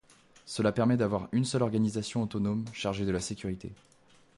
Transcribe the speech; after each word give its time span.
Cela 0.47 0.71
permet 0.71 0.97
d'avoir 0.97 1.29
une 1.31 1.45
seule 1.45 1.61
organisation 1.61 2.23
autonome 2.23 2.65
chargée 2.73 3.05
de 3.05 3.11
la 3.11 3.19
sécurité. 3.19 3.71